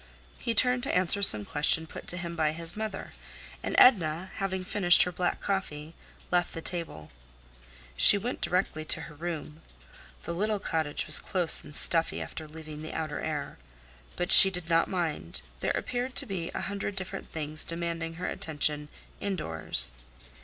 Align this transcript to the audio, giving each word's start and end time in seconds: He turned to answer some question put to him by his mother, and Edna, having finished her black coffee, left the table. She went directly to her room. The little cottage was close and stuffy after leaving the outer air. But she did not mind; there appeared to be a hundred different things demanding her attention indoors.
He 0.39 0.55
turned 0.55 0.81
to 0.81 0.95
answer 0.95 1.21
some 1.21 1.45
question 1.45 1.85
put 1.85 2.07
to 2.07 2.17
him 2.17 2.35
by 2.35 2.53
his 2.53 2.75
mother, 2.75 3.13
and 3.61 3.75
Edna, 3.77 4.31
having 4.37 4.63
finished 4.63 5.03
her 5.03 5.11
black 5.11 5.39
coffee, 5.41 5.93
left 6.31 6.55
the 6.55 6.59
table. 6.63 7.11
She 7.95 8.17
went 8.17 8.41
directly 8.41 8.83
to 8.83 9.01
her 9.01 9.13
room. 9.13 9.61
The 10.23 10.33
little 10.33 10.57
cottage 10.57 11.05
was 11.05 11.19
close 11.19 11.63
and 11.63 11.75
stuffy 11.75 12.19
after 12.19 12.47
leaving 12.47 12.81
the 12.81 12.95
outer 12.95 13.19
air. 13.19 13.59
But 14.15 14.31
she 14.31 14.49
did 14.49 14.71
not 14.71 14.87
mind; 14.89 15.43
there 15.59 15.71
appeared 15.77 16.15
to 16.15 16.25
be 16.25 16.49
a 16.55 16.61
hundred 16.61 16.95
different 16.95 17.29
things 17.31 17.63
demanding 17.63 18.15
her 18.15 18.25
attention 18.25 18.89
indoors. 19.19 19.93